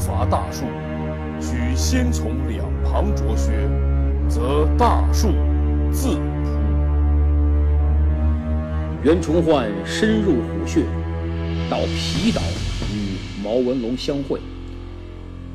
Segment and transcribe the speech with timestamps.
[0.00, 0.64] 伐大树，
[1.38, 3.52] 须先从两旁着穴，
[4.28, 5.28] 则大树
[5.92, 6.20] 自扑。
[9.02, 10.84] 袁崇焕深入虎穴，
[11.68, 12.40] 到皮岛
[12.90, 14.40] 与毛文龙相会，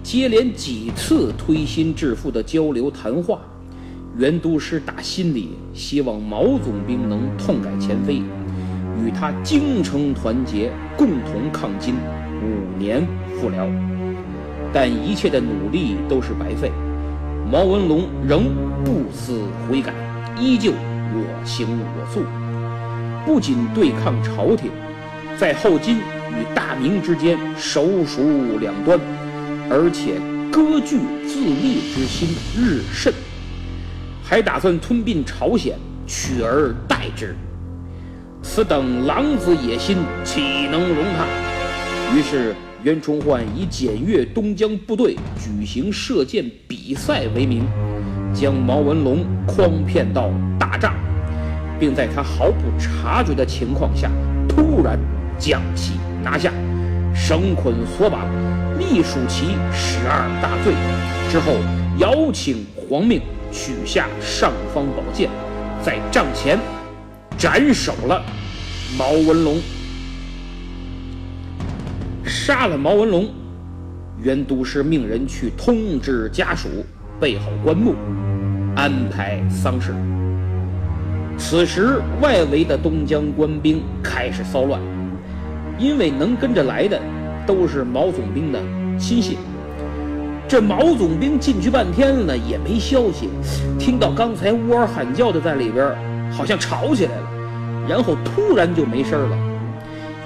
[0.03, 3.39] 接连几次推心置腹的交流谈话，
[4.15, 8.17] 袁都师打心里希望毛总兵能痛改前非，
[9.03, 11.95] 与他精诚团结，共同抗金，
[12.43, 13.03] 五年
[13.39, 13.67] 复辽。
[14.75, 16.69] 但一切的努力都是白费，
[17.49, 19.93] 毛文龙仍不思悔改，
[20.37, 22.25] 依旧我行我素。
[23.25, 24.69] 不仅对抗朝廷，
[25.37, 28.99] 在后金与大明之间手鼠两端，
[29.69, 30.19] 而且
[30.51, 33.13] 割据自立之心日甚，
[34.25, 37.33] 还打算吞并朝鲜，取而代之。
[38.43, 41.25] 此等狼子野心，岂能容他？
[42.13, 42.53] 于是
[42.85, 47.65] 袁崇焕以检阅东江部队、举行射箭比赛为名，
[48.31, 50.29] 将毛文龙诓骗到
[50.59, 50.93] 大帐。
[51.79, 54.11] 并在他毫不察觉的情况下，
[54.47, 54.99] 突然
[55.39, 56.53] 将其拿下，
[57.15, 58.29] 绳捆索绑，
[58.77, 60.71] 隶属其十二大罪。
[61.27, 61.55] 之后
[61.97, 63.19] 邀请皇命
[63.51, 65.27] 取下尚方宝剑，
[65.83, 66.59] 在帐前
[67.35, 68.23] 斩首了
[68.95, 69.59] 毛文龙。
[72.45, 73.27] 杀了毛文龙，
[74.21, 76.69] 袁都师命人去通知家属，
[77.19, 77.95] 备好棺木，
[78.75, 79.95] 安排丧事。
[81.39, 84.79] 此时，外围的东江官兵开始骚乱，
[85.79, 87.01] 因为能跟着来的
[87.47, 88.61] 都是毛总兵的
[88.99, 89.39] 亲信。
[90.47, 93.27] 这毛总兵进去半天了也没消息，
[93.79, 95.91] 听到刚才呜儿喊叫的在里边，
[96.31, 97.27] 好像吵起来了，
[97.89, 99.35] 然后突然就没声了。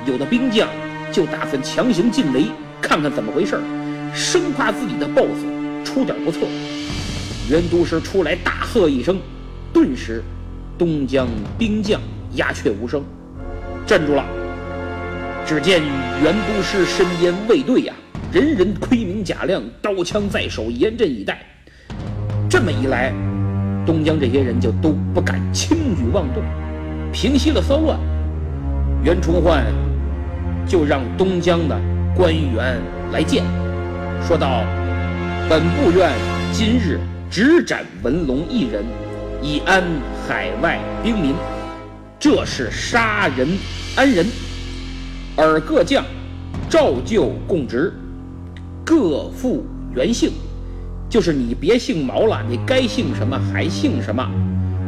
[0.05, 0.67] 有的兵将
[1.11, 2.45] 就打算强行进围，
[2.81, 3.59] 看看怎么回事，
[4.13, 5.43] 生怕自己的 boss
[5.83, 6.39] 出点不测。
[7.49, 9.19] 袁都师出来大喝一声，
[9.73, 10.23] 顿时。
[10.77, 11.27] 东江
[11.57, 11.99] 兵将
[12.35, 13.03] 鸦雀无声，
[13.85, 14.23] 镇住了。
[15.45, 15.81] 只见
[16.23, 17.93] 袁都师身边卫队呀，
[18.31, 21.45] 人人盔明甲亮，刀枪在手，严阵以待。
[22.49, 23.11] 这么一来，
[23.85, 26.41] 东江这些人就都不敢轻举妄动。
[27.11, 27.99] 平息了骚乱，
[29.03, 29.65] 袁崇焕
[30.69, 31.75] 就让东江的
[32.15, 32.79] 官员
[33.11, 33.43] 来见，
[34.25, 34.63] 说道
[35.49, 36.11] ：“本部愿
[36.53, 36.99] 今日
[37.31, 38.85] 只斩文龙一人。”
[39.41, 39.81] 以安
[40.27, 41.33] 海外兵民，
[42.19, 43.47] 这是杀人
[43.95, 44.25] 安人。
[45.37, 46.03] 而各将
[46.69, 47.93] 照旧供职，
[48.85, 49.65] 各复
[49.95, 50.33] 原姓，
[51.09, 54.21] 就是你别姓毛了，你该姓什么还姓什么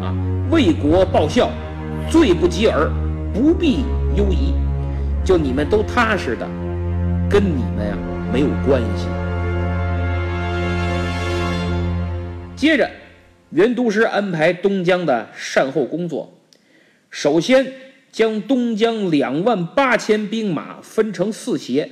[0.02, 0.14] 啊？
[0.52, 1.50] 为国报效，
[2.10, 2.92] 罪不及耳，
[3.34, 3.86] 不必
[4.18, 4.54] 忧疑。
[5.24, 6.48] 就你们都踏实的，
[7.30, 7.98] 跟你们呀
[8.34, 9.08] 没有关系。
[12.56, 12.90] 接着。
[13.54, 16.38] 袁都师安排东江的善后工作，
[17.10, 17.74] 首先
[18.10, 21.92] 将东江两万八千兵马分成四协，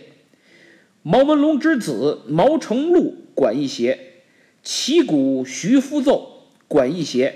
[1.03, 3.99] 毛文龙之子毛成禄管一协，
[4.63, 7.35] 旗鼓徐福奏管一协，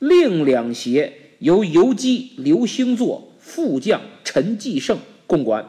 [0.00, 4.98] 另两协由游击刘兴作、副将陈继胜
[5.32, 5.66] 共管。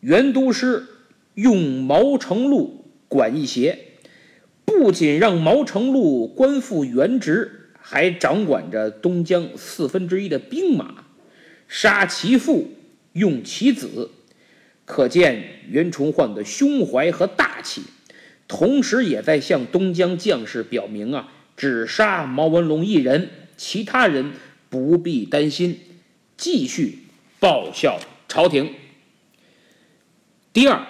[0.00, 0.86] 袁都师
[1.34, 3.78] 用毛成禄管一协。
[4.64, 11.04] 不仅让毛成禄官复原职，还掌管着东江四分之一的兵马，
[11.68, 12.70] 杀其父，
[13.12, 14.10] 用其子，
[14.86, 17.82] 可见袁崇焕的胸怀和大气。
[18.48, 23.28] 同时也在向东江将士表明啊，只杀毛文龙一人，
[23.58, 24.32] 其他人
[24.70, 25.78] 不必担心，
[26.38, 27.00] 继续
[27.38, 28.00] 报效
[28.32, 28.72] 朝廷。
[30.54, 30.86] 第二，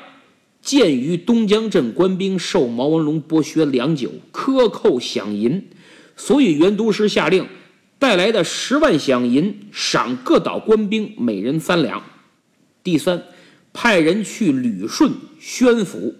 [0.61, 5.69] 鉴于东江镇官兵受毛文龙剥削良久，克扣饷银，
[6.17, 7.49] 所以袁都师下令
[7.99, 12.01] 带来的十万饷银赏各岛官兵每人三两。
[12.85, 13.25] 第三，
[13.73, 16.15] 派人去旅顺宣府，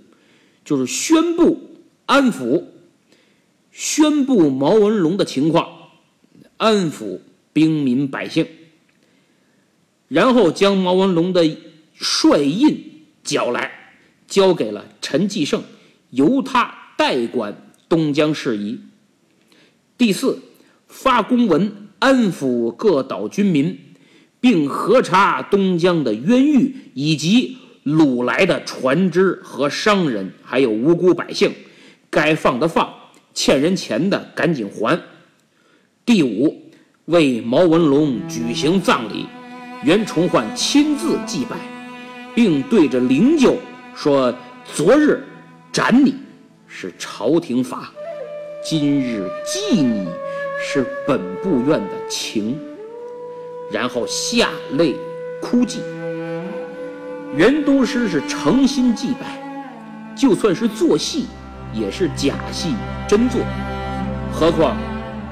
[0.65, 1.77] 就是宣布
[2.07, 2.65] 安抚，
[3.71, 5.69] 宣布毛文龙的情况，
[6.57, 7.21] 安抚
[7.53, 8.45] 兵民百姓，
[10.13, 11.57] 然后将毛文龙的
[11.95, 12.91] 帅印。
[13.25, 13.71] 交来，
[14.27, 15.63] 交给了陈继胜，
[16.11, 18.81] 由他代管东江事宜。
[19.97, 20.43] 第四，
[20.89, 23.79] 发公文安抚各岛军民，
[24.41, 31.53] 并核查东江的冤狱以及掳来的船只和商人，还有无辜百姓，
[32.11, 32.93] 该放的放，
[33.33, 35.01] 欠人钱的赶紧还。
[36.05, 36.61] 第五，
[37.05, 39.27] 为毛文龙举行葬礼，
[39.85, 41.57] 袁崇焕亲自祭拜。
[42.35, 43.57] 并对着灵柩
[43.95, 44.35] 说
[44.65, 45.23] ：“昨日
[45.71, 46.15] 斩你
[46.67, 47.93] 是朝廷法，
[48.65, 50.09] 今日祭你
[50.59, 52.59] 是本部院的情。”
[53.71, 54.49] 然后下
[54.79, 54.97] 泪
[55.43, 55.81] 哭祭。
[57.37, 59.39] 袁都师是诚心祭拜，
[60.17, 61.27] 就算是做戏，
[61.75, 62.75] 也是假戏
[63.07, 63.43] 真做。
[64.33, 64.75] 何况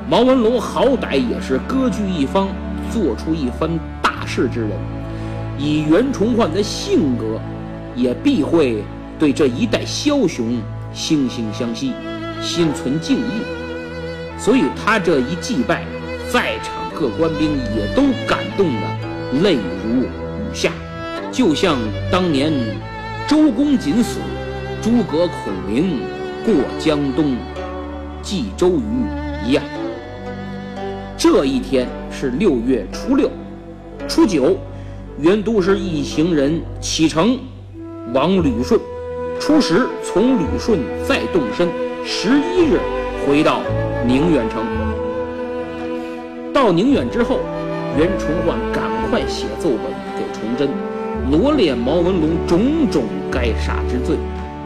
[0.07, 2.49] 毛文龙好歹也是割据一方，
[2.93, 3.71] 做出一番
[4.31, 4.71] 事之人。
[5.59, 7.41] 以袁崇焕的性格，
[7.97, 8.83] 也必会
[9.19, 10.63] 对这一代枭雄
[10.95, 11.93] 惺惺相惜，
[12.41, 13.43] 心存敬意。
[14.39, 15.85] 所以他这一祭拜，
[16.33, 20.09] 在场各官兵也都感动得泪如雨
[20.55, 20.73] 下，
[21.31, 21.77] 就像
[22.11, 22.51] 当年
[23.29, 24.19] 周公瑾死，
[24.81, 26.01] 诸葛孔明
[26.47, 27.37] 过江东，
[28.23, 29.05] 祭周瑜
[29.47, 29.63] 一样。
[31.19, 33.31] 这一天是六月初六，
[34.11, 34.57] 初九。
[35.21, 37.39] 袁都师一行人启程
[38.13, 38.81] 往旅顺，
[39.39, 41.69] 初十从旅顺再动身，
[42.05, 42.81] 十一日
[43.25, 43.61] 回到
[44.07, 44.65] 宁远城。
[46.53, 47.39] 到宁远之后，
[47.97, 50.69] 袁崇焕赶快写奏本给崇祯，
[51.31, 54.17] 罗列毛文龙种种该杀之罪，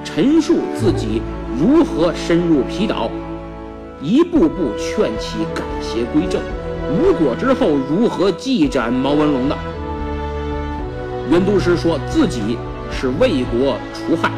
[0.04, 1.20] 陈述自己
[1.58, 3.10] 如何深入皮岛，
[4.00, 6.40] 一步步劝其改邪归正，
[6.90, 9.56] 无果之后如何祭斩毛文龙的。
[11.30, 12.58] 袁都师说自己
[12.90, 14.30] 是为国除害，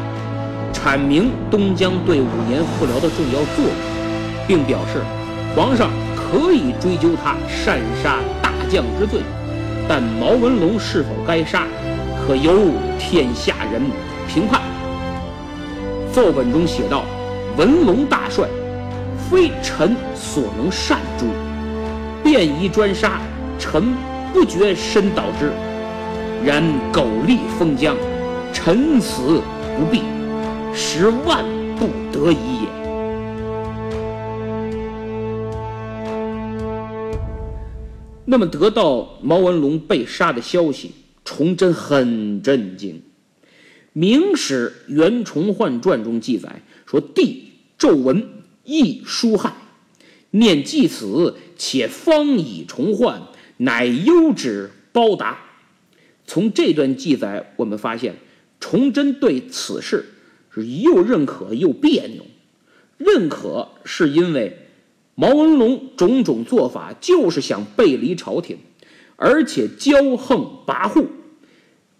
[0.73, 3.73] 阐明东江对五年复辽的重要作用，
[4.47, 5.01] 并表示
[5.55, 9.19] 皇上可以追究他擅杀大将之罪，
[9.87, 11.63] 但毛文龙是否该杀，
[12.25, 13.81] 可由天下人
[14.27, 14.61] 评判。
[16.13, 17.03] 奏本中写道
[17.57, 18.47] ：“文龙大帅，
[19.29, 21.25] 非臣所能善诛，
[22.27, 23.21] 便宜专杀，
[23.57, 23.93] 臣
[24.33, 25.49] 不觉身导之。”
[26.45, 27.95] 然苟立封疆，
[28.53, 29.41] 臣死
[29.77, 30.01] 不避，
[30.73, 31.45] 实万
[31.77, 32.67] 不得已也。
[38.25, 40.91] 那么，得到毛文龙被杀的消息，
[41.23, 42.95] 崇祯很震惊。
[43.93, 48.27] 《明史·袁崇焕传》中记载说：“帝奏文
[48.65, 49.53] 亦书汉，
[50.31, 53.23] 念既此，且方以重焕，
[53.57, 55.39] 乃优之包达。”
[56.25, 58.15] 从这段记载，我们发现，
[58.59, 60.05] 崇祯对此事
[60.49, 62.25] 是又认可又别扭。
[62.97, 64.67] 认可是因为
[65.15, 68.57] 毛文龙种种做法就是想背离朝廷，
[69.15, 71.05] 而且骄横跋扈。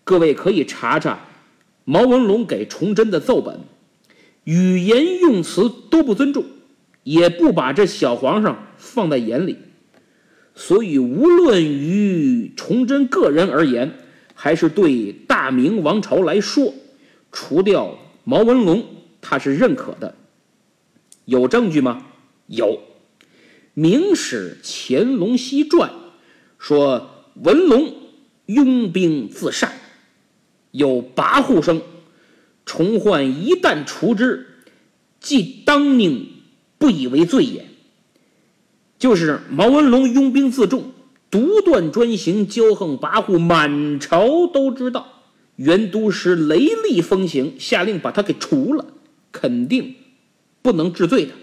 [0.04, 1.28] 各位可以查查
[1.86, 3.62] 毛文龙给崇祯的奏本，
[4.44, 6.44] 语言用词都不尊重，
[7.08, 9.56] 也不把这小皇上放在眼里。
[10.54, 13.94] 所以，无论于崇祯个人而言，
[14.34, 16.74] 还是对大明王朝来说，
[17.32, 18.84] 除掉毛文龙，
[19.22, 20.16] 他是认可的。
[21.24, 22.08] 有证据吗？
[22.48, 22.66] 有，
[23.74, 25.90] 《明史乾隆西传》
[26.58, 27.94] 说文龙
[28.48, 29.72] 拥兵自杀，
[30.72, 31.82] 有跋扈声。
[32.66, 34.46] 崇焕一旦除之，
[35.22, 36.37] 即当宁
[36.78, 37.68] 不以为罪也。
[39.00, 40.92] 就是毛文龙拥兵自重。
[41.30, 45.24] 独断专行、骄横跋扈，满朝都知道。
[45.58, 48.86] 袁都师雷厉风行，下令把他给除了，
[49.34, 49.96] 肯定
[50.62, 51.34] 不能治罪的。《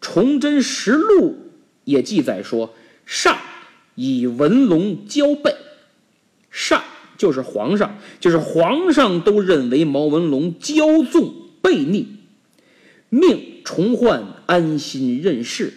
[0.00, 1.30] 崇祯实录》
[1.84, 2.74] 也记载说
[3.06, 3.38] ：“上
[3.94, 5.54] 以文龙交背。”
[6.50, 6.82] 上
[7.16, 12.13] 就是皇上，就是皇上都认为毛文龙骄纵悖逆，
[13.14, 15.72] 命重焕安心任事，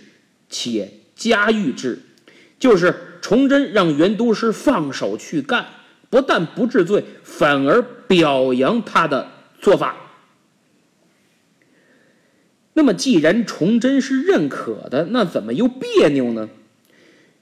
[0.50, 2.00] 且加谕之，
[2.58, 5.68] 就是崇祯让袁都师放手去干，
[6.10, 9.30] 不但不治罪，反而表扬他的
[9.62, 9.96] 做法。
[12.74, 16.50] 那么，既然崇祯是认可的，那怎么又别扭呢？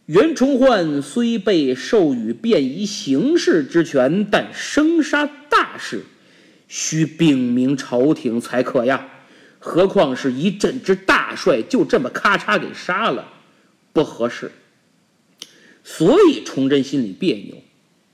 [0.07, 6.03] 袁崇焕虽被授予便衣行事之权，但生杀大事
[6.67, 9.07] 需禀明朝廷才可呀。
[9.65, 13.33] 何况是一镇之大帅，就这么咔嚓给杀了，
[13.91, 14.51] 不合适。
[15.83, 17.55] 所以崇祯心里别扭，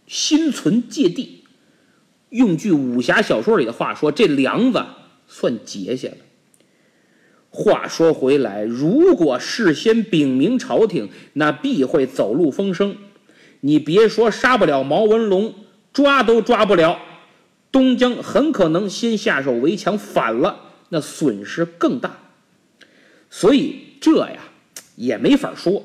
[0.08, 1.44] 心存芥蒂。
[2.30, 4.86] 用句武侠小说里的话说，这梁子
[5.28, 6.16] 算结下了。
[7.50, 12.96] 话说回来，如果事先禀明朝廷，那必会走漏风声。
[13.60, 15.54] 你别说杀不了毛文龙，
[15.92, 16.98] 抓都抓不了，
[17.74, 22.20] 东江很可能先下手为强，反了，那损失更大。
[23.32, 24.38] 所以这呀
[24.96, 25.84] 也没法说。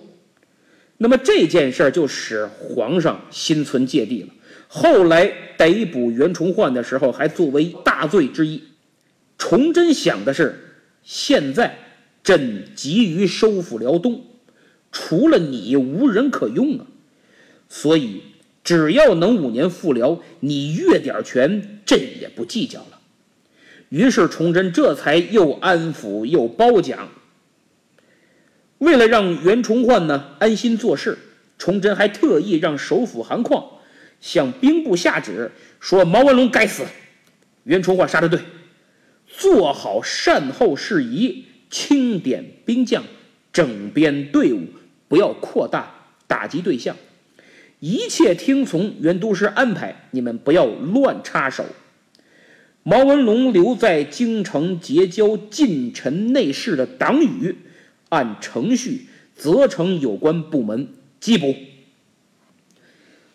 [0.99, 4.29] 那么这件事就使皇上心存芥蒂了。
[4.69, 8.63] 后来逮捕袁崇焕的时候，还作为大罪之一。
[9.39, 10.63] 崇祯想的是。
[11.09, 11.79] 现在
[12.25, 14.25] 朕急于收复辽东，
[14.91, 16.87] 除了你无人可用啊！
[17.69, 18.23] 所以
[18.65, 22.96] 只要能五年复辽，你越点权，朕也不计较了。
[23.89, 27.09] 于是崇祯这才又安抚又褒奖。
[28.79, 31.17] 为了让袁崇焕呢安心做事，
[31.59, 33.65] 崇祯还特意让首辅韩况
[34.21, 35.51] 向兵部下旨
[35.81, 36.85] 说：“毛文龙该死，
[37.65, 38.41] 袁崇焕杀的对。”
[39.27, 43.03] 做好善后事宜，清点兵将，
[43.53, 44.67] 整编队伍，
[45.09, 45.93] 不要扩大
[46.27, 46.97] 打击对象，
[47.81, 50.09] 一切听从袁都师安排。
[50.13, 51.65] 你们不要乱插手。
[52.89, 57.57] 毛文龙留在京城结交近臣内侍的党羽，
[58.11, 60.91] 按程序责成有关部门
[61.21, 61.57] 缉捕。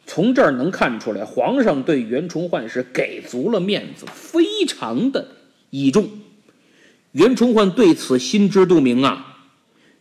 [0.05, 5.27] 从这儿能看出来，皇上对袁崇焕是给足了面子，非常的。
[5.69, 6.09] 倚重，
[7.11, 9.49] 袁崇焕对此心知肚明啊。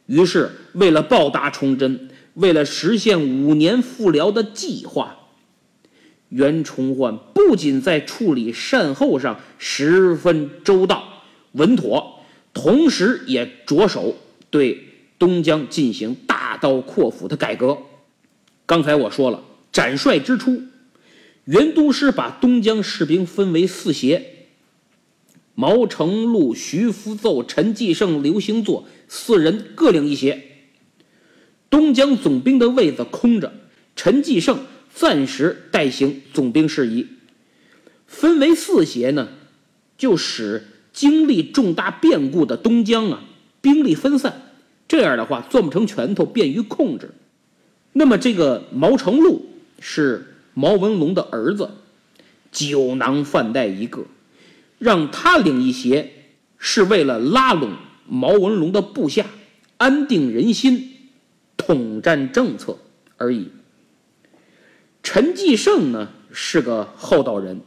[0.06, 5.19] 于是，为了报答崇祯，为了实现五年复辽的计划，
[6.30, 12.20] 袁崇焕不仅在处理善后上十分周到稳妥，
[12.54, 14.16] 同时也着手
[14.48, 14.86] 对
[15.18, 17.78] 东江进行大刀阔斧的改革。
[18.64, 20.62] 刚才我说了，斩帅之初，
[21.44, 24.36] 袁都师把东江士兵分为四协。
[25.56, 30.42] 毛成禄、徐福奏、陈继胜、刘兴作四人各领一协。
[31.68, 33.52] 东江总兵的位子空着，
[33.94, 34.60] 陈继胜
[34.94, 37.06] 暂时代行总兵事宜。
[38.06, 39.28] 分为四协呢，
[39.96, 43.22] 就使经历重大变故的东江啊
[43.60, 44.42] 兵力分散，
[44.88, 47.12] 这样的话攥不成拳头，便于控制。
[47.92, 49.46] 那么这个毛成禄
[49.78, 51.70] 是毛文龙的儿子，
[52.50, 54.04] 酒囊饭袋一个。
[54.78, 56.10] 让他领一协，
[56.56, 57.72] 是为了拉拢
[58.08, 59.26] 毛文龙的部下，
[59.76, 60.92] 安定人心，
[61.58, 62.78] 统战政策
[63.18, 63.50] 而已。
[65.02, 67.60] 陈继胜呢是个厚道人，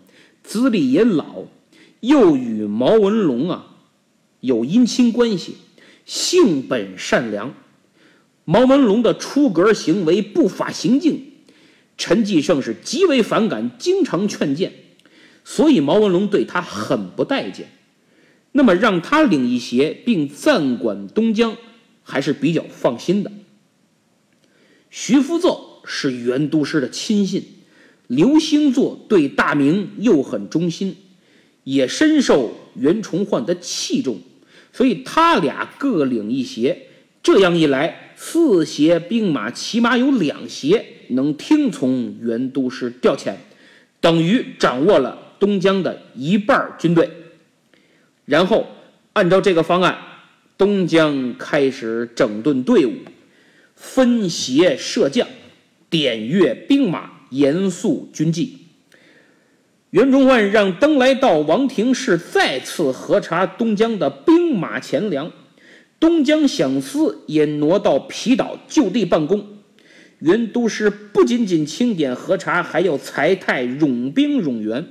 [0.43, 1.43] 资历也老，
[1.99, 3.75] 又与毛文龙啊
[4.39, 5.57] 有姻亲关系，
[6.05, 7.53] 性本善良。
[8.45, 11.31] 毛文龙的出格行为、不法行径，
[11.97, 14.73] 陈继胜是极为反感，经常劝谏。
[15.45, 17.69] 所以毛文龙对他很不待见，
[18.51, 21.55] 那么让他领一协并暂管东江，
[22.03, 23.31] 还是比较放心的。
[24.89, 27.43] 徐福奏是袁都师的亲信，
[28.07, 30.95] 刘兴作对大明又很忠心，
[31.63, 34.19] 也深受袁崇焕的器重，
[34.71, 36.87] 所以他俩各领一协，
[37.21, 43.35] 这样一来，四协兵马起码有两协能听从袁都师调遣，
[43.99, 45.19] 等于掌握了。
[45.39, 47.09] 东江的一半军队，
[48.23, 48.65] 然后
[49.11, 49.97] 按照这个方案，
[50.57, 52.93] 东江开始整顿队伍，
[53.75, 55.27] 分协设将，
[55.93, 58.57] 点阅兵马，严肃军纪。
[59.91, 65.31] 袁崇焕让登莱道王廷士再次核查东江的兵马钱粮，
[65.99, 69.45] 东江饷司也挪到皮岛就地办公。
[70.17, 74.87] 袁都师不仅仅清点核查，还要裁汰冗兵冗员。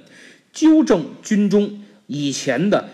[0.53, 2.91] 纠正军中以前的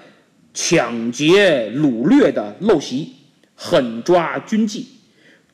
[0.54, 3.12] 抢劫掳掠的陋习，
[3.54, 4.86] 狠抓军纪，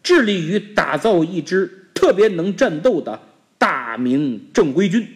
[0.04, 3.18] 致力于打造一支特别能战斗的
[3.56, 5.08] 大明正规军，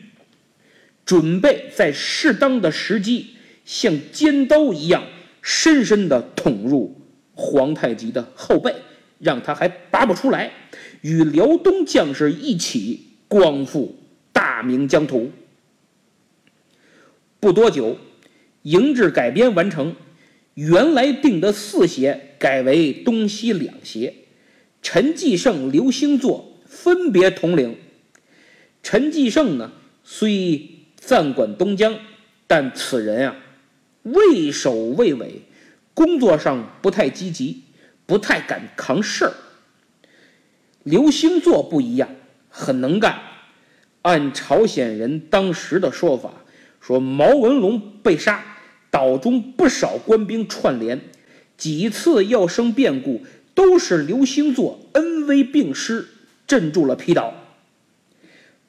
[1.05, 3.35] 准备在适当的时机，
[3.67, 5.05] 像尖刀一样
[5.43, 6.99] 深深地捅入
[7.35, 8.75] 皇太极的后背，
[9.19, 10.51] 让他还拔不出来，
[11.03, 13.95] 与辽东将士一起光复
[14.33, 15.31] 大明疆土。
[17.39, 17.99] 不多久，
[18.63, 19.95] 营制改编完成，
[20.55, 24.15] 原来定的四协改为东西两协，
[24.81, 26.48] 陈继胜、刘兴作
[26.89, 27.77] 分别统领。
[28.83, 31.99] 陈继胜呢，虽暂管东江，
[32.47, 33.37] 但此人啊，
[34.05, 35.43] 畏首畏尾，
[35.93, 37.65] 工作上不太积极，
[38.07, 39.35] 不太敢扛事儿。
[40.83, 42.09] 刘兴作不一样，
[42.49, 43.19] 很能干。
[44.01, 46.33] 按朝鲜人当时的说法。
[46.81, 48.43] 说毛文龙被杀，
[48.91, 50.99] 岛中不少官兵串联，
[51.59, 56.09] 几次要生变故，都是刘兴作恩威并施，
[56.49, 57.33] 镇住了皮岛。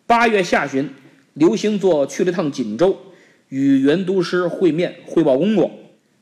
[0.05, 0.91] 八月下旬，
[1.33, 2.99] 刘兴作去了趟锦州，
[3.47, 5.71] 与袁都师会面汇报工作，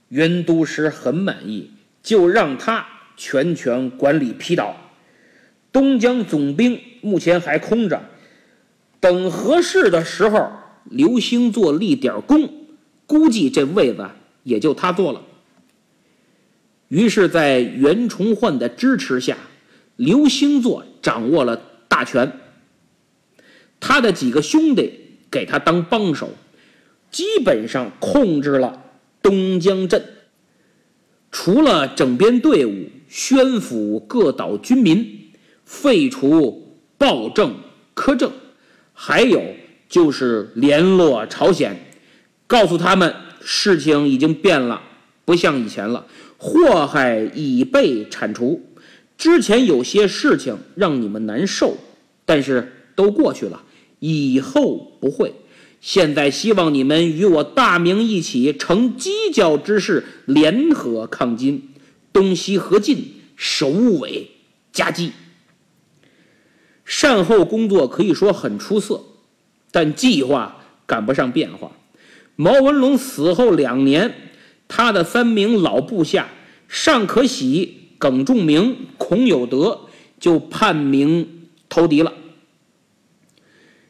[0.08, 1.72] 袁都师很满意，
[2.02, 2.86] 就让他
[3.18, 4.78] 全权管理皮岛。
[5.74, 8.04] 东江总兵目前还空着，
[9.02, 10.50] 等合适的时候。
[10.90, 12.50] 刘兴作立点功，
[13.06, 14.08] 估计这位子
[14.44, 15.22] 也就他坐了。
[16.88, 19.36] 于是，在袁崇焕的支持下，
[19.98, 21.56] 刘兴作掌握了
[21.88, 22.30] 大权。
[23.80, 24.92] 他的几个兄弟
[25.32, 26.32] 给他当帮手，
[27.10, 28.84] 基本上控制了
[29.22, 30.04] 东江镇。
[31.32, 35.32] 除了整编队伍、宣抚各岛军民、
[35.64, 37.56] 废除暴政
[37.96, 38.34] 苛政，
[38.94, 39.42] 还有。
[39.90, 41.80] 就是联络朝鲜，
[42.46, 44.82] 告诉他们事情已经变了，
[45.24, 46.06] 不像以前了，
[46.38, 48.67] 祸害已被铲除。
[49.18, 51.78] 之前有些事情让你们难受，
[52.26, 53.64] 但是都过去了，
[54.00, 55.34] 以后不会。
[55.82, 61.70] 现在希望你们与我大明一起成犄角之势，联合抗金，
[62.14, 64.30] 东西合进，首尾
[64.72, 65.12] 夹击。
[66.86, 69.04] 善后工作可以说很出色。
[69.70, 71.72] 但计划赶不上变化。
[72.36, 74.32] 毛文龙死后两年，
[74.68, 76.30] 他的三名老部下
[76.68, 79.82] 尚可喜、耿仲明、孔有德
[80.20, 82.14] 就叛明投敌了。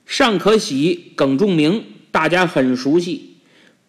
[0.05, 3.35] 尚可喜、耿仲明大家很熟悉，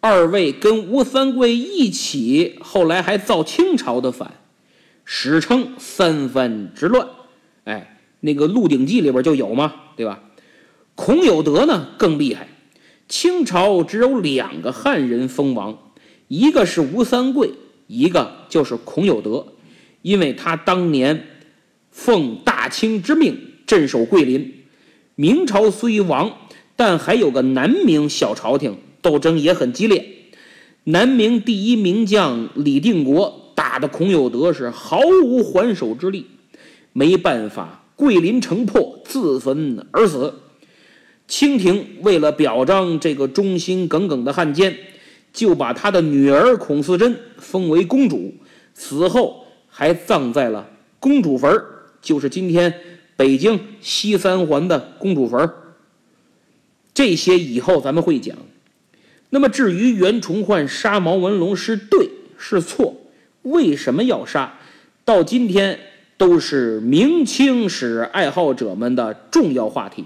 [0.01, 4.33] 二位跟吴三桂一起，后来还造清朝的反，
[5.05, 7.07] 史称三藩之乱。
[7.63, 10.23] 哎，那个《鹿鼎记》里边就有嘛，对吧？
[10.95, 12.49] 孔有德呢更厉害，
[13.07, 15.93] 清朝只有两个汉人封王，
[16.27, 17.53] 一个是吴三桂，
[17.87, 19.53] 一个就是孔有德，
[20.01, 21.25] 因为他当年
[21.91, 24.55] 奉大清之命镇守桂林。
[25.15, 26.31] 明朝虽亡，
[26.75, 30.05] 但还有个南明小朝廷，斗争也很激烈。
[30.85, 36.25] 南明第一名将李定国打的孔有德是毫无还手之力，
[36.93, 40.33] 没办法，桂林城破，自焚而死。
[41.27, 44.75] 清廷为了表彰这个忠心耿耿的汉奸，
[45.33, 48.33] 就把他的女儿孔四珍封为公主，
[48.73, 49.45] 死后
[49.79, 51.49] 还葬在了公主坟
[52.01, 52.81] 就是今天
[53.15, 55.49] 北京西三环的公主坟
[56.93, 58.35] 这些以后咱们会讲。
[59.29, 62.93] 那么至于袁崇焕杀毛文龙是对是错，
[63.43, 64.59] 为什么要杀，
[65.05, 65.79] 到今天
[66.17, 70.03] 都是明清史爱好者们的重要话题。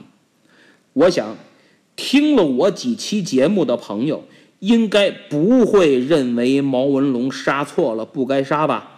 [0.93, 1.35] 我想，
[1.95, 4.25] 听了我几期节目的朋友，
[4.59, 8.92] 应该不会认为毛文龙杀错了，不该杀吧？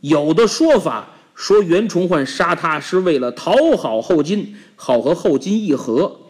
[0.00, 6.20] 有的说法说袁崇焕杀他是为了讨好后金，好和后金议和。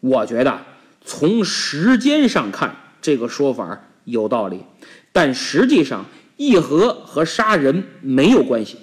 [0.00, 0.60] 我觉得
[1.04, 4.60] 从时间上看，这个说法有道理，
[5.12, 6.06] 但实际上
[6.36, 8.78] 议和和杀人没有关系。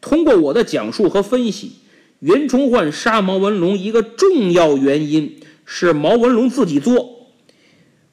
[0.00, 1.72] 通过我的讲述和分析。
[2.20, 7.26] 袁崇焕杀毛文龙一个重要原因是毛文龙自己作，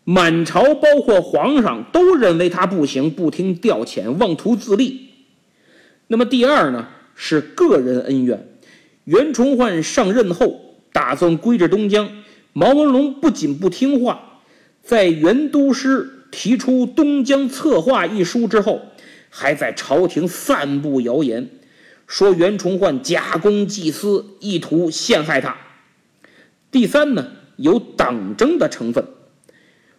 [0.03, 5.10] 满朝包括皇上都认为他不行，不听调遣，妄图自立。
[6.11, 8.45] 那么第二呢，是个人恩怨。
[9.05, 12.09] 袁崇焕上任后打算归置东江，
[12.51, 14.41] 毛文龙不仅不听话，
[14.83, 18.81] 在袁都师提出东江策划一书之后，
[19.29, 21.49] 还在朝廷散布谣言。
[22.07, 25.55] 说袁崇焕假公济私，意图陷害他。
[26.69, 29.07] 第三呢，有党争的成分。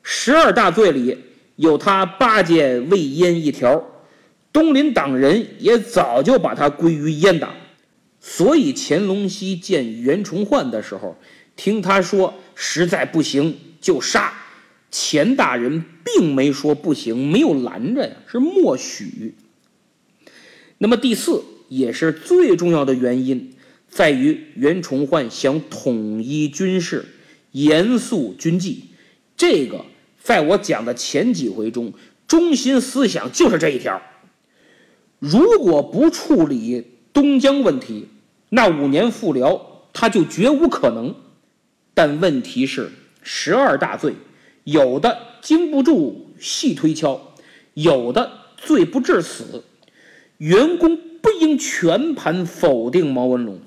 [0.02, 1.16] 十二大罪里
[1.56, 3.82] 有他巴结魏燕一条，
[4.52, 7.54] 东林党人也早就把他归于阉党。
[8.20, 11.16] 所以乾隆熙见袁崇焕的时候，
[11.56, 14.32] 听他说实在不行就杀，
[14.92, 19.34] 钱大人并没说不行，没有拦着呀，是默许。
[20.78, 23.54] 那么第四也是最重要的原因，
[23.88, 27.04] 在于袁崇焕想统一军事，
[27.50, 28.84] 严肃军纪。
[29.36, 29.84] 这个
[30.22, 31.92] 在我讲的前几回中，
[32.28, 34.00] 中心思想就是这一条。
[35.22, 38.08] 如果不处理东江问题，
[38.48, 41.14] 那五年复辽他就绝无可能。
[41.94, 42.90] 但问题是，
[43.22, 44.14] 十二大罪，
[44.64, 47.34] 有的经不住细推敲，
[47.74, 49.62] 有的罪不至死。
[50.38, 53.60] 员工不应全盘否定毛文龙，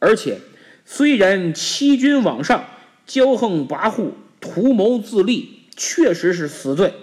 [0.00, 0.40] 而且
[0.84, 2.64] 虽然欺君罔上、
[3.06, 4.10] 骄横跋扈、
[4.40, 6.94] 图谋自立确实是死罪，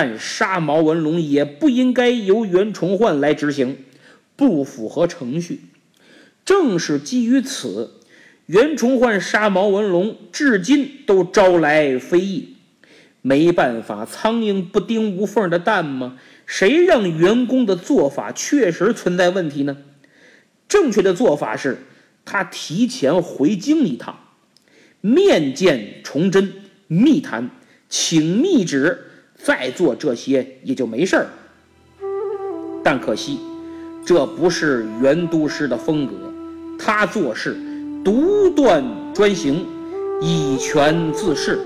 [0.00, 3.78] 但杀毛文龙也不应该由袁崇焕来执行，
[4.36, 5.62] 不符合程序。
[6.44, 7.94] 正是基于此，
[8.46, 12.54] 袁崇焕杀毛文龙至今都招来非议。
[13.22, 16.16] 没办法，苍蝇不叮无缝的蛋吗？
[16.46, 19.78] 谁让员工的做法确实存在问题呢？
[20.68, 21.78] 正确的做法是，
[22.24, 24.20] 他提前回京一趟，
[25.00, 26.52] 面见崇祯，
[26.86, 27.50] 密谈，
[27.88, 29.06] 请密旨，
[29.38, 31.26] 再做这些也就没事儿。
[32.84, 33.40] 但可惜，
[34.04, 36.12] 这不是袁都师的风格，
[36.78, 37.56] 他做事
[38.04, 39.66] 独断专行，
[40.20, 41.58] 以权自恃，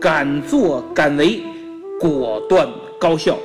[0.00, 1.42] 敢作敢为，
[2.00, 3.38] 果断高效。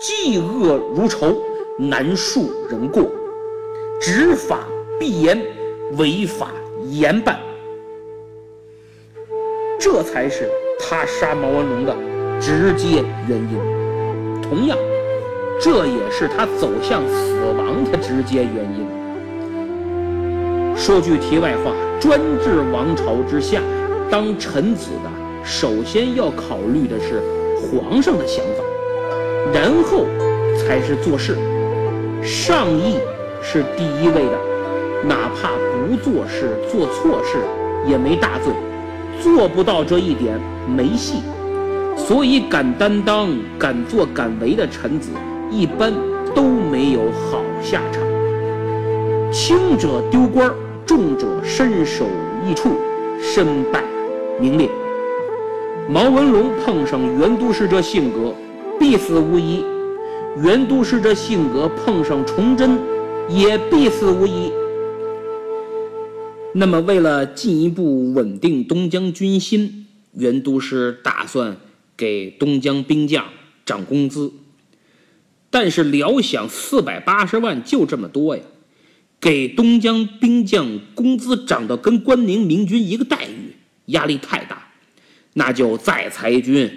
[0.00, 1.36] 嫉恶如仇，
[1.78, 3.02] 难恕人过；
[4.00, 4.66] 执法
[4.98, 5.38] 必严，
[5.98, 6.52] 违法
[6.88, 7.38] 严办。
[9.78, 11.94] 这才是他杀毛文龙的
[12.40, 13.58] 直接原因。
[14.42, 14.76] 同样，
[15.60, 18.86] 这也是他走向死亡的直接原因。
[20.76, 23.60] 说句题外话，专制王朝之下，
[24.10, 25.10] 当臣子的
[25.44, 27.20] 首先要考虑的是
[27.60, 28.64] 皇上的想法。
[29.52, 30.06] 然后
[30.56, 31.36] 才是做事，
[32.22, 32.96] 上意
[33.42, 34.38] 是第一位的，
[35.06, 35.50] 哪怕
[35.86, 37.38] 不做事、做错事
[37.86, 38.52] 也没大罪，
[39.20, 41.22] 做不到这一点没戏。
[41.96, 45.10] 所以敢担当、敢作敢为的臣子，
[45.50, 45.92] 一般
[46.34, 48.02] 都没有好下场。
[49.32, 50.52] 轻者丢官，
[50.84, 52.06] 重者身首
[52.46, 52.70] 异处，
[53.20, 53.84] 身败
[54.40, 54.68] 名裂。
[55.88, 58.34] 毛文龙碰上袁都师这性格。
[58.78, 59.62] 必死无疑，
[60.42, 62.78] 袁都师这性格碰上崇祯，
[63.28, 64.50] 也必死无疑。
[66.54, 71.54] 那么，为了进一步稳定东江军心，袁都师打算
[72.00, 73.28] 给东江兵将
[73.66, 74.32] 涨工资。
[75.50, 78.42] 但是，料想四百八十万就这么多呀，
[79.20, 83.54] 给东江兵将工资涨到跟关宁明军一个待遇，
[83.86, 84.72] 压力太大，
[85.34, 86.70] 那就再裁军，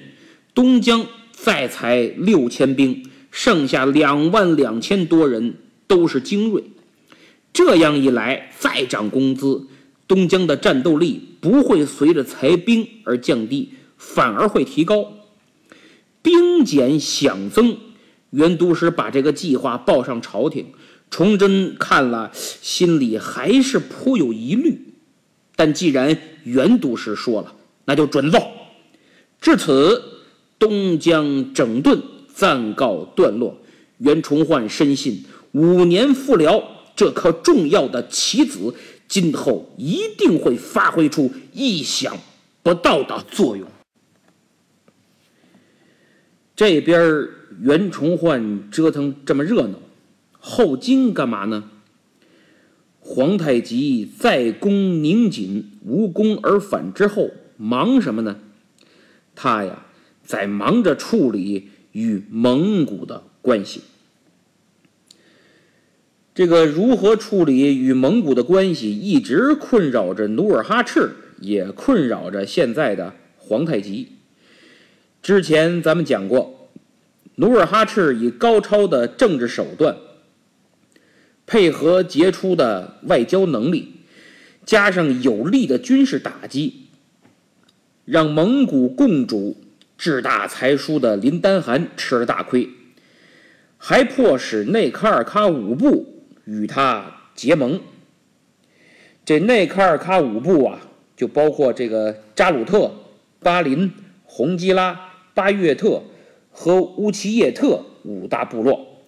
[0.54, 1.06] 东江。
[1.36, 5.56] 再裁六千兵，剩下两万两千多人
[5.88, 6.64] 都是精锐。
[7.52, 9.68] 这样一来，再涨工资，
[10.08, 15.14] 东江的战斗力不会随着裁兵而降低，反而会提高。
[16.22, 17.78] 兵减饷增，
[18.32, 20.74] 袁都师把这个计划报上朝廷，
[21.10, 24.94] 崇祯看了，心里还是颇有疑虑。
[25.56, 28.40] 但既然袁都师说了，那就准奏。
[29.40, 30.10] 至此。
[30.60, 32.02] 东江整顿
[32.34, 33.58] 暂告段落，
[33.98, 36.64] 袁崇焕深信五年复辽
[36.96, 38.74] 这颗重要的棋子，
[39.10, 42.18] 今后一定会发挥出意想
[42.62, 43.68] 不到的作用。
[46.56, 47.28] 这边
[47.60, 49.80] 袁崇焕折腾这么热闹，
[50.40, 51.70] 后金干嘛呢？
[53.00, 58.38] 皇太极在攻宁锦无功而返之后，忙什么呢？
[59.36, 59.86] 他呀。
[60.26, 63.82] 在忙着处理与蒙古的关系，
[66.34, 71.12] 这个如何处理与蒙古的关系，一直困扰着努尔哈赤，
[71.42, 74.14] 也困扰着现在的皇太极。
[75.24, 76.70] 之前咱们讲过，
[77.36, 79.96] 努尔哈赤以高超的政治手段，
[81.48, 83.94] 配合杰出的外交能力，
[84.66, 86.90] 加上有力的军事打击，
[88.04, 89.56] 让蒙古共主。
[89.96, 92.68] 志大才疏的林丹汗吃了大亏，
[93.78, 97.80] 还迫使内卡尔喀五部与他结盟。
[99.24, 100.82] 这内卡尔喀五部啊，
[101.16, 102.92] 就包括这个扎鲁特、
[103.40, 103.90] 巴林、
[104.26, 106.04] 洪基拉、巴约特
[106.52, 109.04] 和乌齐叶特五大部落。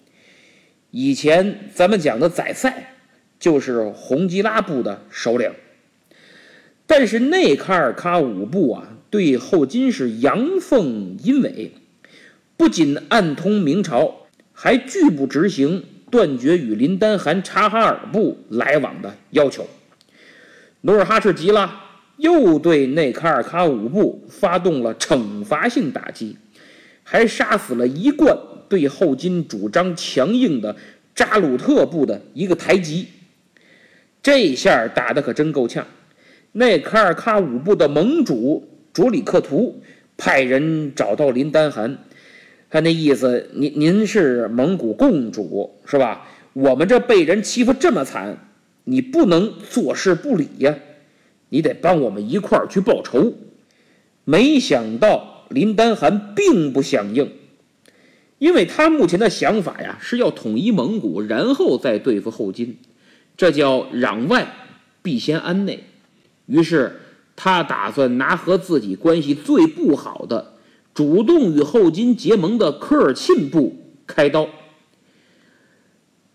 [0.90, 2.94] 以前咱们讲的宰塞
[3.38, 5.50] 就是洪吉拉部的首领。
[6.86, 11.72] 但是内卡尔喀五部啊，对后金是阳奉阴违，
[12.56, 19.66] 不仅暗通明朝，还拒不执行断绝与林丹汗、察哈尔部来往的要求。
[20.82, 21.85] 努尔哈赤急了，
[22.16, 26.36] 又对内卡尔喀五部发动了惩罚性打击，
[27.02, 28.36] 还杀死了一贯
[28.68, 30.74] 对后金主张强硬的
[31.14, 33.08] 扎鲁特部的一个台吉。
[34.22, 35.86] 这下打得可真够呛。
[36.52, 39.82] 内卡尔喀五部的盟主卓里克图
[40.16, 41.98] 派人找到林丹汗，
[42.70, 46.26] 他那意思，您您是蒙古共主是吧？
[46.54, 48.38] 我们这被人欺负这么惨，
[48.84, 50.74] 你不能坐视不理呀，
[51.48, 53.34] 你得帮我们一块儿去报仇。
[54.24, 57.30] 没想到林丹汗并不响应，
[58.38, 62.78] 因为他目前的想法呀是要统一蒙古，然后再对付后金，
[63.36, 64.52] 这叫攘外
[65.02, 65.84] 必先安内。
[66.46, 67.00] 于是，
[67.36, 70.54] 他打算拿和自己关系最不好的、
[70.94, 74.48] 主动与后金结盟的科尔沁部开刀。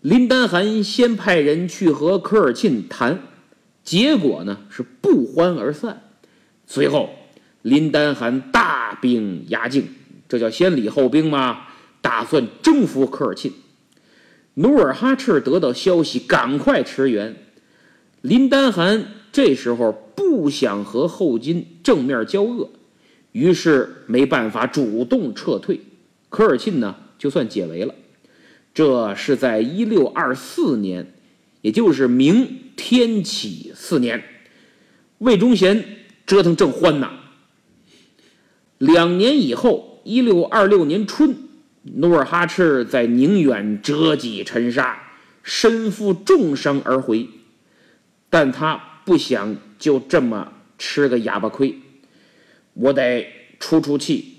[0.00, 3.20] 林丹汗先派人去和科尔沁谈，
[3.84, 6.02] 结果呢是不欢而散。
[6.66, 7.10] 随后，
[7.62, 9.88] 林丹汗大兵压境，
[10.28, 11.66] 这叫先礼后兵吗？
[12.00, 13.52] 打算征服科尔沁。
[14.54, 17.36] 努尔哈赤得到消息，赶快驰援。
[18.20, 20.08] 林丹汗这时候。
[20.14, 22.70] 不想和后金正面交恶，
[23.32, 25.80] 于是没办法主动撤退。
[26.30, 27.94] 科尔沁呢，就算解围了。
[28.72, 31.14] 这是在一六二四年，
[31.62, 34.22] 也就是明天启四年，
[35.18, 35.82] 魏忠贤
[36.26, 37.12] 折腾正欢呐。
[38.76, 41.34] 两年以后，一六二六年春，
[41.84, 45.02] 努尔哈赤在宁远折戟沉沙，
[45.42, 47.28] 身负重伤而回，
[48.28, 49.56] 但他不想。
[49.82, 51.74] 就这么吃个哑巴亏，
[52.74, 53.26] 我得
[53.58, 54.36] 出出气，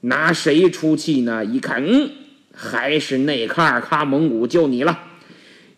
[0.00, 1.42] 拿谁出气呢？
[1.42, 2.10] 一看，嗯，
[2.52, 5.05] 还是内卡尔喀蒙古就你了，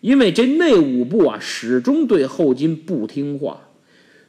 [0.01, 3.59] 因为这内五部啊，始终对后金不听话。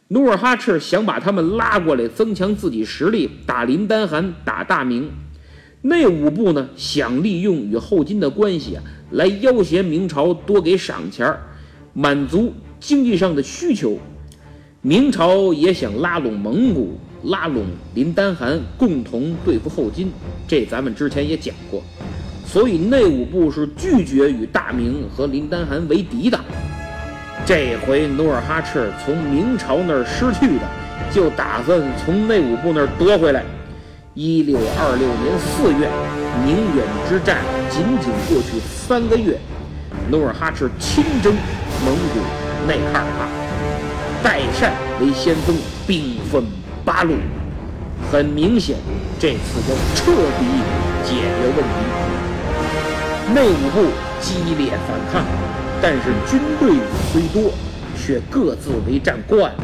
[0.07, 5.11] 努尔哈赤想把他们拉过来，增强自己实力，打林丹汗，打大明。
[5.81, 11.37] 内五部呢，想利用与后金的关系啊，来要挟明朝多给赏钱
[11.93, 13.99] 满足经济上的需求。
[14.81, 20.11] 明朝也想拉拢蒙古，拉拢林丹汗，共同对付后金。
[20.47, 21.83] 这咱们之前也讲过，
[22.51, 26.39] 所以内务部是拒绝与大明和林丹汗为敌的。
[27.45, 30.65] 这回努尔哈赤从明朝那儿失去的，
[31.13, 33.43] 就打算从内务部那儿夺回来。
[34.15, 35.87] 一六二六年四月，
[36.43, 37.37] 宁远之战
[37.69, 39.37] 仅仅过去三个月，
[40.09, 41.35] 努尔哈赤亲征
[41.85, 42.19] 蒙古
[42.67, 44.23] 内卡尔喀。
[44.23, 46.43] 代善为先锋，兵分
[46.83, 47.13] 八路。
[48.11, 48.75] 很明显，
[49.19, 50.45] 这次要彻底
[51.05, 52.08] 解决问题。
[53.33, 53.85] 内务部
[54.19, 55.23] 激烈反抗，
[55.79, 56.77] 但是军队
[57.11, 57.51] 虽多，
[57.95, 59.63] 却各自为战惯了，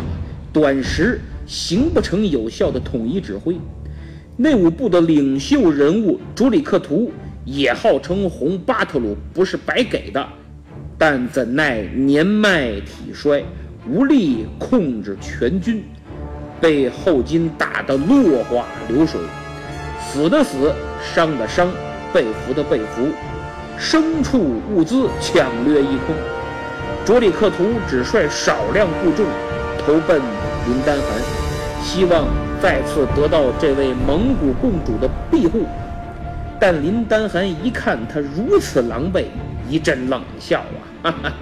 [0.54, 3.58] 短时形不成有效的统一指挥。
[4.38, 7.12] 内务部的领袖人物朱里克图
[7.44, 10.24] 也号称红巴特鲁，不是白给的，
[10.96, 13.44] 但怎奈年迈体衰。
[13.88, 15.84] 无力控制全军，
[16.60, 19.20] 被后金打得落花流水，
[20.02, 20.74] 死的死，
[21.14, 21.70] 伤的伤，
[22.12, 23.08] 被俘的被俘，
[23.80, 26.16] 牲畜物资抢掠一空。
[27.06, 29.26] 卓里克图只率少量部众
[29.78, 30.20] 投奔
[30.68, 31.06] 林丹汗，
[31.84, 32.26] 希望
[32.62, 35.66] 再次得到这位蒙古共主的庇护。
[36.60, 39.26] 但林丹汗一看他如此狼狈，
[39.70, 41.34] 一阵冷笑啊，哈哈。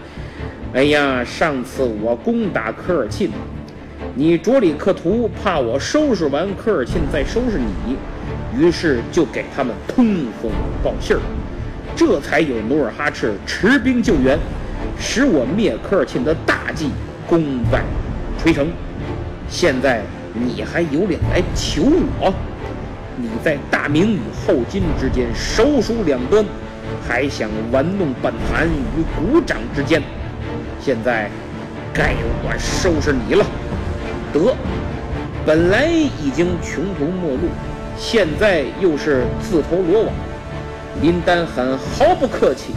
[0.73, 3.29] 哎呀，上次我攻打科尔沁，
[4.15, 7.95] 你卓里克图怕我收拾完科尔沁再收拾你，
[8.59, 10.03] 于是就给他们通
[10.41, 10.51] 风
[10.83, 11.21] 报信儿，
[11.95, 14.37] 这才有努尔哈赤持兵救援，
[14.99, 16.89] 使我灭科尔沁的大计
[17.27, 17.81] 功败
[18.41, 18.67] 垂成。
[19.47, 20.01] 现在
[20.33, 21.83] 你还有脸来求
[22.19, 22.33] 我？
[23.15, 26.43] 你在大明与后金之间手鼠两端，
[27.07, 30.01] 还想玩弄本坛于股掌之间？
[30.79, 31.29] 现在
[31.93, 33.45] 该我收拾你了。
[34.33, 34.55] 得，
[35.45, 37.49] 本来已经穷途末路，
[37.95, 40.13] 现在又是自投罗网。
[41.01, 42.73] 林丹汗毫不客气，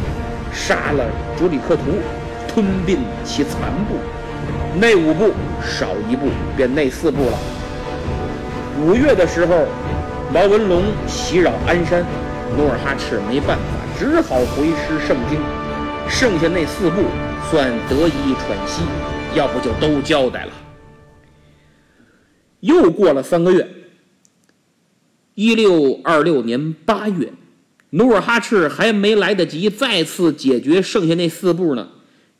[0.52, 1.04] 杀了
[1.38, 1.82] 卓里克图，
[2.48, 3.96] 吞并其残部。
[4.80, 7.38] 内五部少一步便内四部了。
[8.80, 9.66] 五月的时候，
[10.32, 12.04] 毛文龙袭扰鞍山，
[12.56, 13.64] 努尔哈赤没办法，
[13.98, 15.38] 只好回师盛京。
[16.08, 17.02] 剩下那四部。
[17.48, 18.82] 算得以喘息，
[19.36, 20.52] 要不就都交代了。
[22.58, 23.68] 又过了三个月，
[25.34, 27.32] 一六二六年八月，
[27.96, 31.88] 努尔哈赤还没来得及再次解决剩下那四部呢，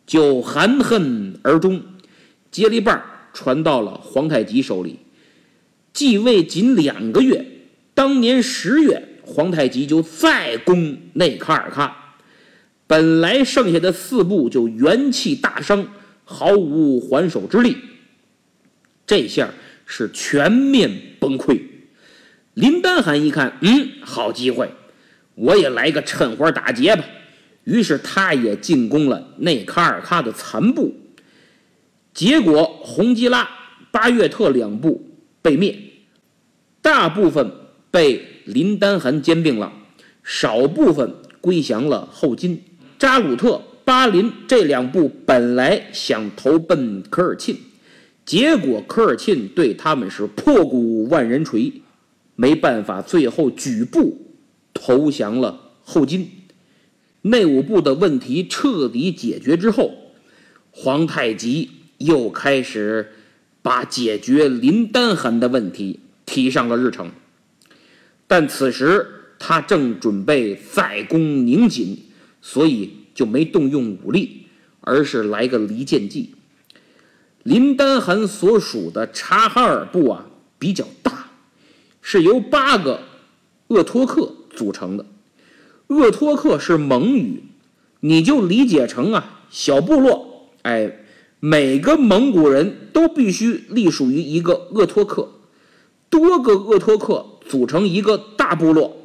[0.06, 1.82] 就含恨而终，
[2.50, 4.98] 接力棒传到了皇太极手里。
[5.94, 7.46] 继位仅两个月，
[7.94, 11.90] 当年十月，皇太极就再攻内卡尔喀，
[12.86, 15.88] 本来剩下的四部就元气大伤，
[16.24, 17.78] 毫无还手之力。
[19.06, 19.48] 这下
[19.86, 21.62] 是全面崩溃。
[22.52, 24.70] 林丹汗一看，嗯，好机会，
[25.36, 27.04] 我也来个趁火打劫吧。
[27.62, 30.94] 于是他也进攻了内卡尔喀的残部，
[32.12, 33.48] 结果洪吉拉、
[33.90, 35.04] 巴岳特两部
[35.40, 35.76] 被灭，
[36.80, 37.50] 大部分
[37.90, 39.72] 被林丹汗兼并了，
[40.22, 42.62] 少部分归降了后金。
[42.98, 47.56] 扎鲁特、巴林这两部本来想投奔科尔沁。
[48.24, 51.72] 结果科尔沁对他们是破鼓万人锤，
[52.36, 54.25] 没办法，最后举步
[54.76, 56.30] 投降了后金。
[57.22, 59.92] 内务部的问题彻底解决之后，
[60.70, 63.12] 皇太极又开始
[63.62, 67.10] 把解决林丹汗的问题提上了日程。
[68.28, 69.06] 但此时
[69.40, 71.98] 他正准备再攻宁锦，
[72.40, 74.46] 所以就没动用武力，
[74.80, 76.34] 而是来个离间计。
[77.42, 80.26] 林丹汗所属的察哈尔部啊
[80.60, 81.30] 比较大，
[82.00, 83.00] 是由八个
[83.68, 85.06] 鄂托克组成的。
[85.86, 87.44] 鄂托克是蒙语，
[88.00, 90.48] 你就理解成啊小部落。
[90.62, 90.90] 哎，
[91.38, 95.28] 每个蒙古人都必须隶属于一个鄂托克，
[96.10, 98.96] 多个鄂托克组成一个大部落。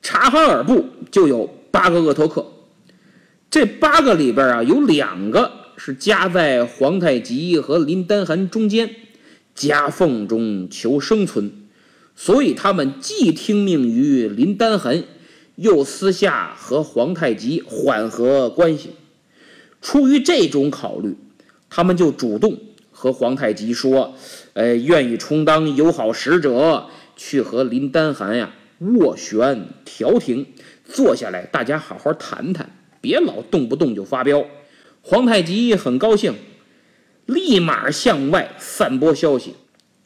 [0.00, 2.46] 察哈尔部就有八个鄂托克，
[3.50, 5.60] 这八个里边啊有两个。
[5.74, 8.88] 是夹在皇太极和林丹汗中间，
[9.52, 11.61] 夹缝中求生存，
[12.14, 15.04] 所以他们既听命于林丹汗，
[15.56, 18.90] 又私下和皇太极缓和关系。
[19.80, 21.16] 出于这种考虑，
[21.68, 22.58] 他们就主动
[22.90, 24.14] 和皇太极说
[24.54, 30.46] ：“呃，愿意充当友好使者，去和林丹汗呀斡旋调停，
[30.84, 32.70] 坐下来大家好好谈谈，
[33.00, 34.44] 别老动不动就发飙。”
[35.04, 36.36] 皇太极很高兴，
[37.26, 39.54] 立马向外散播消息，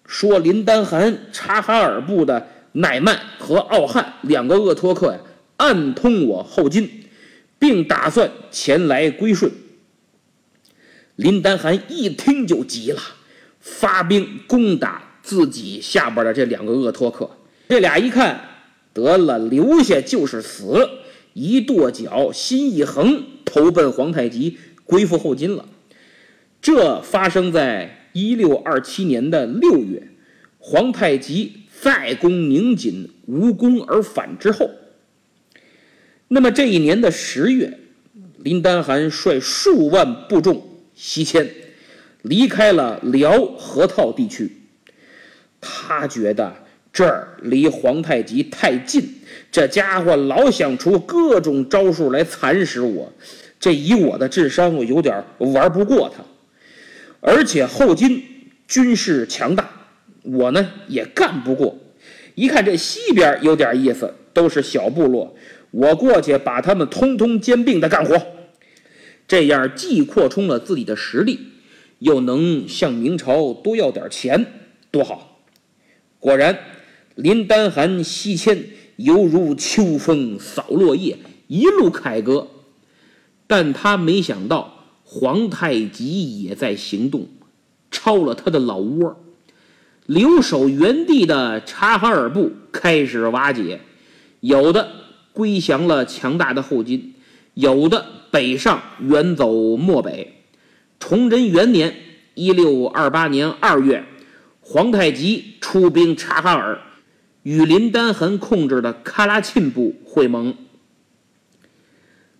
[0.06, 5.18] 说林丹汗、察哈尔部的乃曼和奥汉两个鄂托克呀，
[5.56, 6.88] 暗通我后金，
[7.58, 9.50] 并打算前来归顺。
[11.16, 13.00] 林丹汗一听就急了，
[13.60, 17.30] 发兵攻打自己下边的这两个鄂托克。
[17.68, 18.40] 这俩一看
[18.94, 20.88] 得了，留下就是死，
[21.32, 24.58] 一跺脚，心一横，投奔皇太极。
[24.84, 25.64] 归附后金了，
[26.62, 30.08] 这发生在一六二七年的六月，
[30.58, 31.52] 皇太极
[31.82, 34.70] 再攻宁锦无功而返之后。
[36.28, 37.78] 那么这一年的十月，
[38.38, 41.46] 林丹汗率数万部众西迁，
[42.22, 44.50] 离开了辽河套地区。
[45.60, 46.56] 他觉得
[46.90, 49.06] 这儿离皇太极太近，
[49.52, 53.12] 这家伙老想出各种招数来蚕食我。
[53.60, 56.24] 这以我的智商，我有点玩不过他，
[57.26, 58.22] 而且后金
[58.68, 59.68] 军事强大，
[60.22, 61.76] 我呢也干不过。
[62.36, 65.34] 一看这西边有点意思，都是小部落，
[65.72, 68.28] 我过去把他们通通兼并的干活，
[69.26, 71.40] 这样既扩充了自己的实力，
[71.98, 74.46] 又能向明朝多要点钱，
[74.92, 75.40] 多好！
[76.20, 76.56] 果然，
[77.16, 81.16] 林丹汗西迁犹如秋风扫落叶，
[81.48, 82.46] 一路凯歌。
[83.48, 84.75] 但他没想到，
[85.08, 87.28] 皇太极也在行动，
[87.92, 89.24] 抄了他的老窝。
[90.06, 93.80] 留守原地的察哈尔部开始瓦解，
[94.40, 94.90] 有的
[95.32, 97.14] 归降了强大的后金，
[97.54, 100.42] 有的北上远走漠北。
[100.98, 101.94] 崇祯元年
[102.34, 104.04] （一六二八年二月），
[104.60, 106.80] 皇太极出兵察哈尔，
[107.44, 110.56] 与林丹汗控制的喀拉沁部会盟。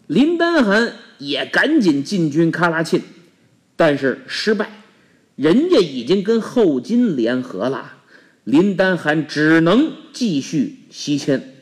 [0.07, 3.03] 林丹汗也赶紧进军喀拉沁，
[3.75, 4.83] 但是失败，
[5.35, 7.95] 人家已经跟后金联合了，
[8.45, 11.55] 林丹汗只能继续西迁，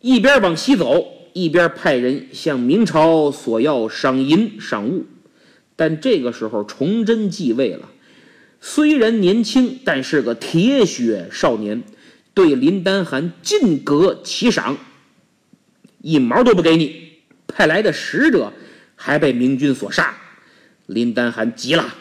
[0.00, 5.04] 一边往西走，一边派人向明朝索要赏银赏物。
[5.76, 7.90] 但这个时候崇祯继位了，
[8.60, 11.82] 虽然年轻，但是个铁血少年，
[12.32, 14.78] 对林丹汗尽格其赏，
[16.00, 17.07] 一毛都不给你。
[17.48, 18.52] 派来的使者
[18.94, 20.16] 还被明军所杀，
[20.86, 21.94] 林丹汗急了。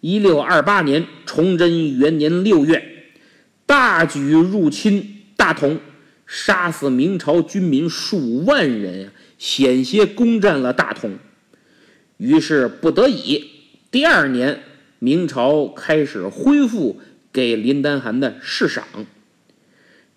[0.00, 2.82] 一六二八年，崇祯元年六月，
[3.64, 5.80] 大举入侵大同，
[6.26, 11.18] 杀死明朝军民数万人，险些攻占了大同。
[12.16, 13.50] 于是不得已，
[13.90, 14.60] 第二年
[14.98, 17.00] 明朝开始恢复
[17.32, 18.84] 给林丹汗的市赏。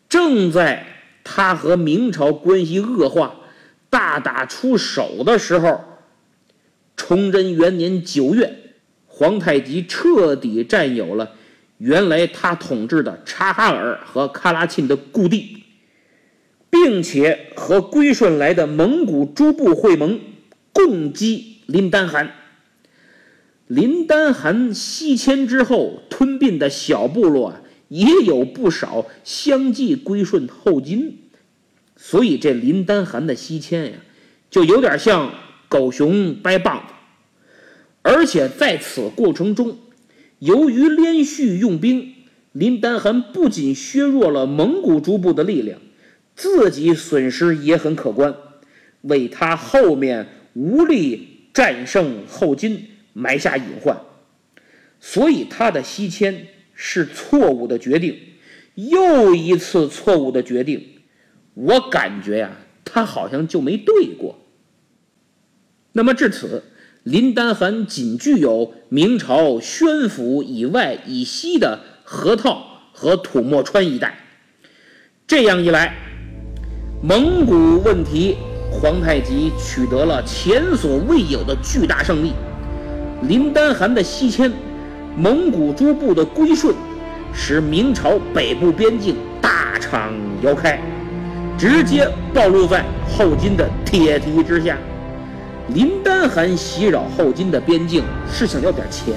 [0.08, 0.86] 正在
[1.24, 3.39] 他和明朝关系恶化、
[3.90, 5.84] 大打出手的时候，
[6.96, 8.56] 崇祯元年九月，
[9.08, 11.32] 皇太极彻底占有了。
[11.78, 15.64] 原来他统治的察哈尔和喀拉沁的故地，
[16.70, 20.20] 并且和归顺来的蒙古诸部会盟，
[20.74, 22.34] 共击林丹汗。
[23.68, 27.54] 林丹汗西迁之后，吞并的小部落
[27.88, 31.29] 也有不少相继归顺后金，
[32.02, 33.98] 所以这林丹汗的西迁呀，
[34.50, 35.34] 就有点像
[35.68, 36.94] 狗熊掰棒子，
[38.02, 39.78] 而且在此过程中。
[40.40, 42.14] 由于连续用兵，
[42.54, 45.82] 林丹汗不仅削弱了蒙古诸部的力量，
[46.38, 48.34] 自己损失也很可观，
[49.02, 54.00] 为他后面无力战胜后金埋下隐患。
[55.02, 58.18] 所以他的西迁是错误的决定，
[58.76, 60.82] 又一次错误的决定。
[61.54, 62.52] 我感觉呀，
[62.86, 64.40] 他好像就没对过。
[65.92, 66.64] 那么至此。
[67.04, 72.62] 林丹汗仅具有明朝宣府以外以西的河套
[72.94, 74.20] 和土默川一带。
[75.26, 75.96] 这样一来，
[77.02, 78.36] 蒙古问题，
[78.70, 82.34] 皇太极取得了前所未有的巨大胜利。
[83.24, 84.52] 林丹汗的西迁，
[85.16, 86.76] 蒙古诸部的归顺，
[87.34, 90.80] 使明朝北部边境大敞摇开，
[91.60, 94.78] 直接暴露在后金的铁蹄之下。
[95.68, 98.02] 林丹汗袭扰后金的边境
[98.32, 99.14] 是想要点钱，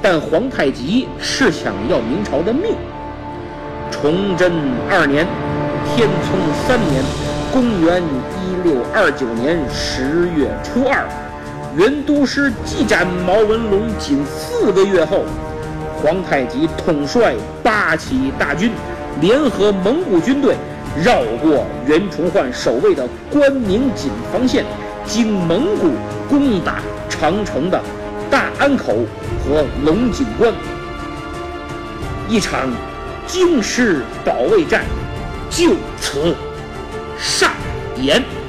[0.00, 2.74] 但皇太极是想要明朝的命。
[3.90, 4.50] 崇祯
[4.90, 5.26] 二年，
[5.84, 7.04] 天聪三年，
[7.52, 11.06] 公元一六二九年十月初二，
[11.76, 15.24] 元都师继斩毛文龙仅四个月后，
[16.02, 18.72] 皇太极统帅八旗大军，
[19.20, 20.56] 联合蒙古军队，
[20.96, 24.64] 绕过袁崇焕守卫的关宁锦防线。
[25.06, 25.90] 经蒙古
[26.28, 27.82] 攻打长城的
[28.30, 28.94] 大安口
[29.42, 30.52] 和龙井关，
[32.28, 32.70] 一场
[33.26, 34.84] 京师保卫战
[35.48, 36.36] 就此
[37.18, 37.50] 上
[37.96, 38.39] 演。